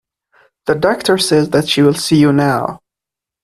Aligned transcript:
The 0.65 0.73
doctor 0.73 1.19
says 1.19 1.51
that 1.51 1.69
she 1.69 1.83
will 1.83 1.93
see 1.93 2.15
you 2.19 2.33
now. 2.33 2.79